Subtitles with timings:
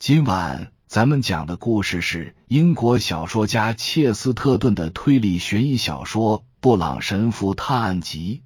[0.00, 8.40] 今晚咱们讲的故事是英国小说家切斯特顿的推理悬疑小说《布朗神父探案集》。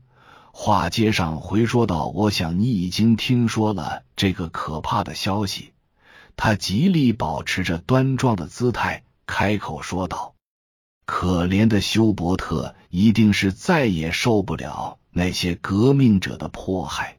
[0.51, 5.71] 话接上回说到，我想你已经听说了这个可怕的消息。
[6.35, 10.35] 他极力保持着端庄的姿态，开口说道
[11.07, 17.19] ：“可怜的休伯特，一定是再也受不了那些革命者的迫害，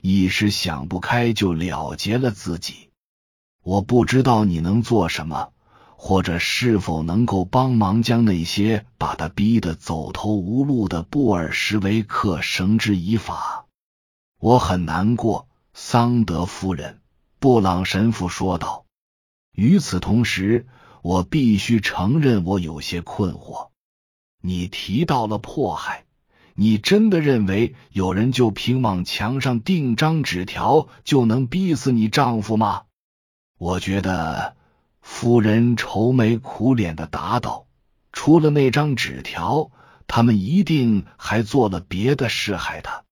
[0.00, 2.85] 一时想不开就了结了自己。
[3.66, 5.50] 我不知道你能做什么。”
[5.98, 13.64] 或者是否能够帮忙将那些把他逼得走投无路的布尔什维克绳之以法？
[14.38, 17.00] 我很难过，桑德夫人。
[17.40, 18.84] 布朗神父说道。
[19.52, 20.66] 与此同时，
[21.00, 23.70] 我必须承认，我有些困惑。
[24.42, 26.04] 你提到了迫害，
[26.54, 32.82] 你真的认为有人就凭往墙上钉张纸条就能逼死你丈夫吗？
[33.58, 34.54] 我觉得。
[35.08, 37.68] 夫人愁眉苦脸的答道
[38.12, 39.70] ：“除了那张纸条，
[40.08, 43.04] 他们一定还做了别的事害他。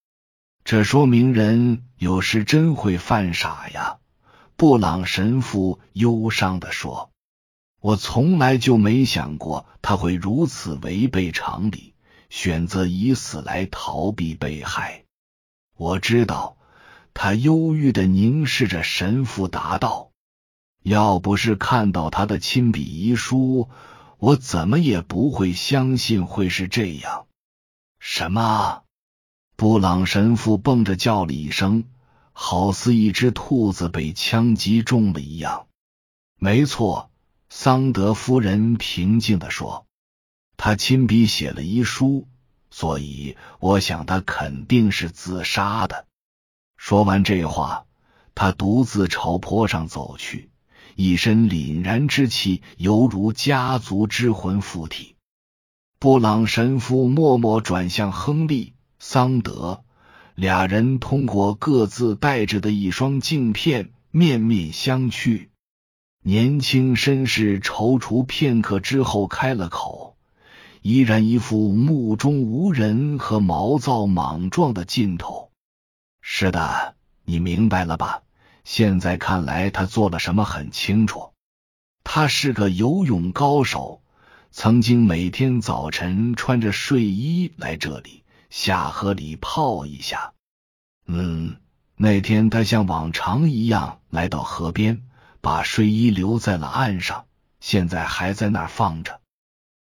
[0.64, 3.98] 这说明人有时真会犯傻呀。”
[4.56, 7.12] 布朗神父忧伤的说
[7.80, 11.94] ：“我从来就没想过他会如此违背常理，
[12.30, 15.04] 选择以死来逃避被害。”
[15.78, 16.56] 我知道，
[17.14, 20.10] 他忧郁的凝视着神父，答道。
[20.84, 23.70] 要不是看到他的亲笔遗书，
[24.18, 27.26] 我怎么也不会相信会是这样。
[27.98, 28.82] 什么？
[29.56, 31.84] 布朗神父蹦着叫了一声，
[32.32, 35.68] 好似一只兔子被枪击中了一样。
[36.38, 37.10] 没错，
[37.48, 39.86] 桑德夫人平静的说
[40.58, 42.28] ：“他亲笔写了遗书，
[42.70, 46.06] 所以我想他肯定是自杀的。”
[46.76, 47.86] 说完这话，
[48.34, 50.50] 他独自朝坡上走去。
[50.96, 55.16] 一身凛然之气，犹如家族之魂附体。
[55.98, 59.84] 布朗神父默默转向亨利、桑德，
[60.34, 65.48] 俩人通过各自带着的一双镜片面面相觑。
[66.22, 70.16] 年轻绅士踌躇片刻之后开了口，
[70.82, 75.50] 依然一副目中无人和毛躁莽撞的劲头。
[76.20, 76.94] 是的，
[77.24, 78.23] 你明白了吧？
[78.64, 81.32] 现在看来，他做了什么很清楚。
[82.02, 84.02] 他是个游泳高手，
[84.50, 90.32] 曾经每天早晨穿着睡衣来这里下河里泡一下。
[91.06, 91.56] 嗯，
[91.96, 95.02] 那天他像往常一样来到河边，
[95.40, 97.26] 把睡衣留在了岸上，
[97.60, 99.20] 现在还在那儿放着。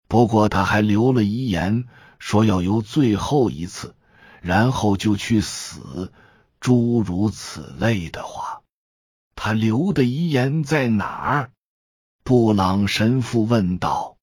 [0.07, 1.85] 不过他还留了遗言，
[2.17, 3.95] 说要游最后一次，
[4.41, 6.11] 然后就去死，
[6.59, 8.48] 诸如此类的话。
[9.41, 11.51] 他留的遗言在哪儿？
[12.25, 14.17] 布朗神父问道。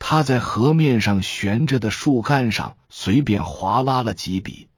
[0.00, 4.68] 他在河面上悬着的树干上随便划拉了几笔，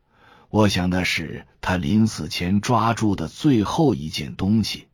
[0.51, 4.89] 我想那是他临死前抓住的最后一件东西，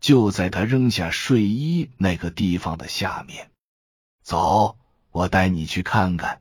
[0.00, 3.50] 就在他扔下睡衣那个地方的下面。
[4.22, 4.78] 走，
[5.10, 6.40] 我带你去看看。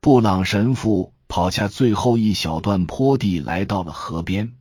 [0.00, 4.54] 布朗神父跑下最后一小段坡地，来到了河边。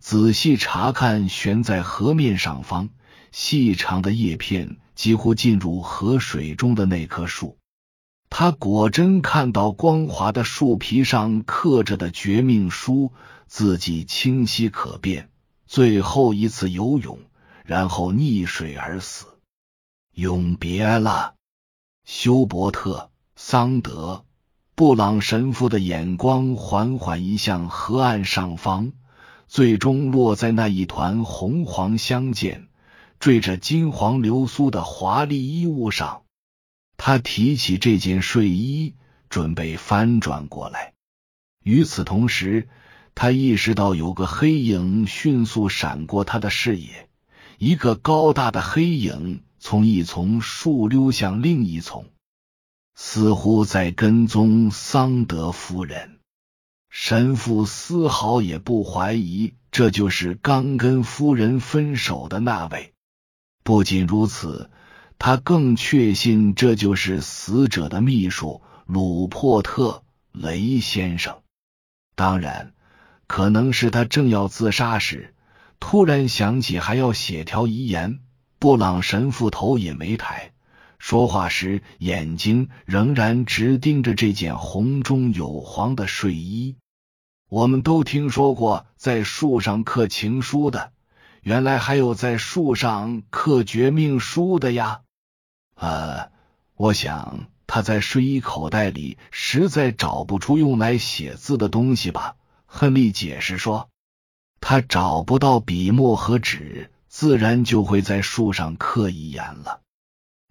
[0.00, 2.88] 仔细查看悬在河面上方、
[3.32, 7.58] 细长的叶片几乎进入河水中的那棵树，
[8.30, 13.12] 他果真看到光滑的树皮上刻着的绝命书，
[13.46, 15.30] 字迹清晰可辨。
[15.66, 17.18] 最后一次游泳，
[17.64, 19.26] 然后溺水而死。
[20.14, 21.34] 永别了，
[22.04, 24.24] 休伯特·桑德。
[24.74, 28.92] 布朗神父的眼光缓缓移向河岸上方。
[29.48, 32.68] 最终落在那一团红黄相间、
[33.18, 36.22] 缀着金黄流苏的华丽衣物上。
[36.98, 38.94] 他提起这件睡衣，
[39.30, 40.92] 准备翻转过来。
[41.64, 42.68] 与此同时，
[43.14, 47.08] 他意识到有个黑影迅速闪过他的视野。
[47.58, 52.06] 一个高大的黑影从一丛树溜向另一丛，
[52.94, 56.17] 似乎在跟踪桑德夫人。
[56.90, 62.92] 神父丝毫也不怀疑，这就是刚跟夫人分手的那位。
[63.62, 64.70] 不仅如此，
[65.18, 70.02] 他更确信这就是死者的秘书鲁珀特·
[70.40, 71.42] 雷先生。
[72.14, 72.72] 当然，
[73.26, 75.34] 可能是他正要自杀时，
[75.78, 78.20] 突然想起还要写条遗言。
[78.58, 80.52] 布朗神父头也没抬，
[80.98, 86.76] 说话时眼睛仍然直盯着这件红中有黄的睡衣。
[87.48, 90.92] 我们都听说过在树上刻情书的，
[91.40, 95.00] 原来还有在树上刻绝命书的呀！
[95.76, 96.30] 呃，
[96.74, 102.36] 我想他在睡衣口袋里实在找不出用来写字的东西吧？
[102.66, 103.88] 亨利解释说，
[104.60, 109.80] 他找不到笔墨和纸，自然就会在树上刻一眼了。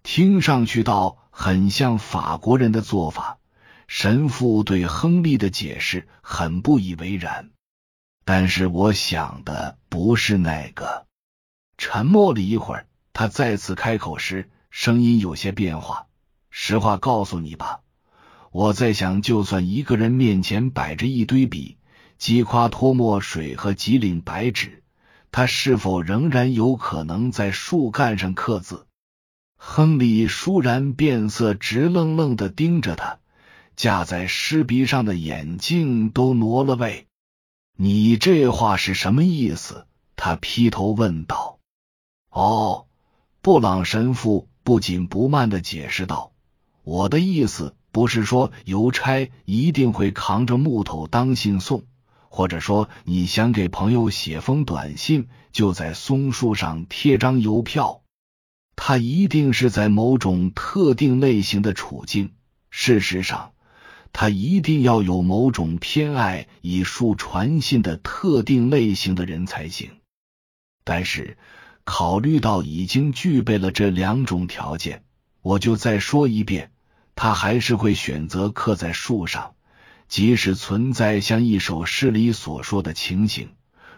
[0.02, 3.38] 听上去倒很像法国人的做法。
[3.86, 7.50] 神父对亨利的解释很不以为然。
[8.24, 11.06] 但是我想的不是那个。
[11.78, 16.06] 沉默了一会儿，他再次开口时，声音有些变化。
[16.50, 17.80] 实话告诉你吧，
[18.50, 21.78] 我在想，就算一个人面前摆着一堆笔、
[22.18, 24.82] 击夸脱墨水和几领白纸，
[25.30, 28.87] 他是否仍然有可能在树干上刻字？
[29.60, 33.18] 亨利倏然变色，直愣愣的盯着他，
[33.76, 37.06] 架在尸鼻上的眼镜都挪了位。
[37.76, 39.86] 你这话是什么意思？
[40.16, 41.58] 他劈头问道。
[42.30, 42.86] 哦，
[43.42, 46.32] 布朗神父不紧不慢的解释道
[46.82, 51.82] ：“我的意思不是说邮差一定会扛着木头当信送，
[52.28, 58.02] 或者说你想给朋友写封短信，就在松树上贴张邮票。
[58.80, 62.32] 他一定是在某种特定类型的处境。
[62.70, 63.52] 事实上。”
[64.10, 69.90] 他一定要有某种偏爱以树传信的特定类型的人才行。
[70.82, 71.36] 但是，
[71.84, 75.04] 考虑到已经具备了这两种条件，
[75.42, 76.72] 我就再说一遍，
[77.16, 79.54] 他还是会选择刻在树上，
[80.08, 83.50] 即使存在像一首诗里所说的情形：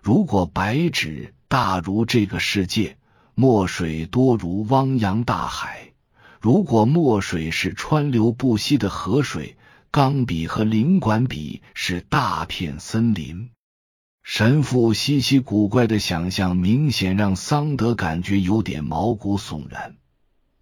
[0.03, 2.99] 如果白纸大如这个世界，
[3.35, 5.93] 墨水多如汪洋大海；
[6.41, 9.56] 如果墨水是川流不息的河水。
[9.93, 13.50] 钢笔和领管笔是大片森林。
[14.23, 19.97] 神父稀奇古怪的想象，明显让桑德感觉有点毛骨悚然。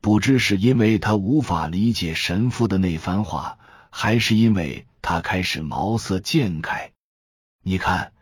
[0.00, 3.58] 不知是因为他无法理解神父的那番话，
[3.90, 6.92] 还是因为他开始毛色渐开。
[7.62, 8.12] 你看，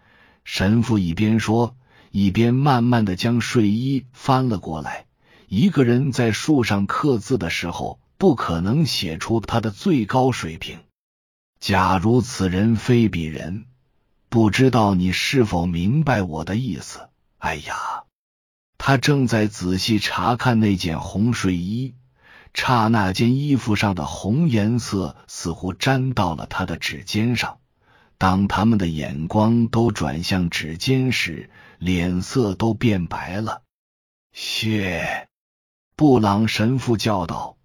[0.42, 1.76] 神父一边说，
[2.18, 5.04] 一边慢慢的将睡衣翻了过来。
[5.48, 10.78] 一个人在树上刻字的时候，不可能写出他的最高水平。
[11.60, 13.66] 假如此人非彼人，
[14.30, 17.10] 不知道你是否明白我的意思？
[17.36, 18.04] 哎呀，
[18.78, 21.96] 他正在仔细查看那件红睡衣，
[22.54, 27.58] 刹那间衣服上的红颜色似乎沾到了他的指尖上。
[28.18, 33.62] 当他们的眼光都转向指尖时，脸色都变白了。
[34.32, 35.28] 谢，
[35.96, 37.56] 布朗神父叫道。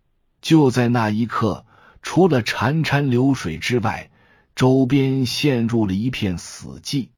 [0.42, 1.66] 就在那一刻。
[2.04, 4.10] 除了潺潺流水之外，
[4.56, 7.10] 周边陷入了一片死寂。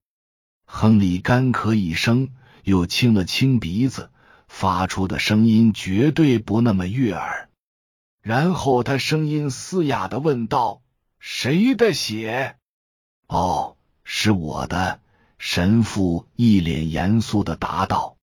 [0.65, 2.31] 亨利干咳一声，
[2.65, 4.11] 又清了清鼻子，
[4.49, 7.47] 发出的声音绝对不那么悦耳。
[8.21, 10.81] 然后他声音嘶哑的问道
[11.17, 12.57] ：“谁的血
[13.33, 14.99] ？”“哦，是我的。”
[15.39, 18.15] 神父一脸严肃的答道。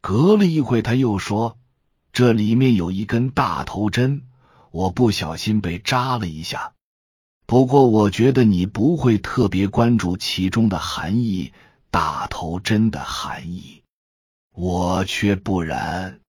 [0.00, 1.58] 隔了一会，他又说
[2.14, 4.22] ：“这里面有一根大头针。”
[4.70, 6.74] 我不小心被扎了一下，
[7.46, 11.54] 不过我觉得你不会特别关注其中的含义，
[11.90, 13.82] 大头针的含义，
[14.54, 16.20] 我却不然。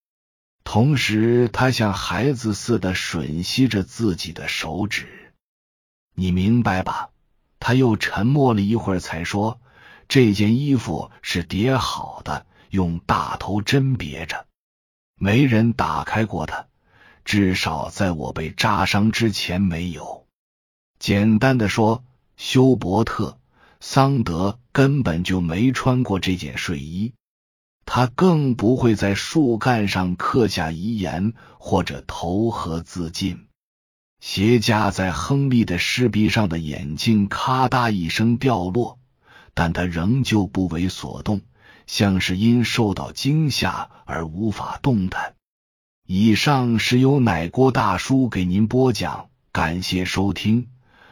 [0.64, 5.34] 同时，他像孩子似的吮吸着自己的手指，
[6.16, 7.10] 你明白吧？
[7.60, 9.60] 他又沉默了一会儿，才说
[10.08, 14.46] ：“这件衣服是叠好的，用大头针别着，
[15.20, 16.68] 没人打开过它。”
[17.26, 20.26] 至少在我被扎伤之前没有。
[20.98, 22.06] 简单的说，
[22.38, 23.32] 休伯特·
[23.82, 27.14] 桑德根本就没穿过这件睡衣，
[27.86, 33.47] 他更不会在树干上刻下遗言或者投河自尽。
[34.20, 39.00] 斜架在亨利的尸壁上的眼镜咔嗒一声掉落，
[39.54, 41.42] 但他仍旧不为所动，
[41.86, 45.36] 像是因受到惊吓而无法动弹。
[46.06, 50.70] 以上是由奶锅大叔给您播讲，感谢收听。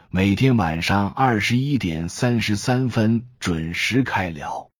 [0.08, 4.70] 每天晚上二十一点三十三分准时开聊。